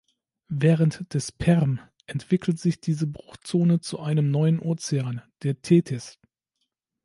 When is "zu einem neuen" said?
3.81-4.57